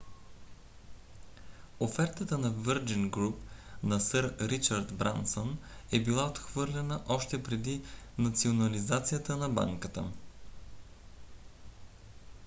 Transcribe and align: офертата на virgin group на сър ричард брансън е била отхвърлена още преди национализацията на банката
офертата 1.87 2.37
на 2.37 2.51
virgin 2.53 3.09
group 3.11 3.35
на 3.83 3.99
сър 3.99 4.35
ричард 4.41 4.93
брансън 4.93 5.57
е 5.91 5.99
била 5.99 6.29
отхвърлена 6.29 7.03
още 7.07 7.43
преди 7.43 7.81
национализацията 8.17 9.37
на 9.37 9.49
банката 9.49 10.11